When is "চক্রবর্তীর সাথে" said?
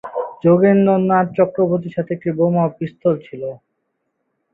1.37-2.11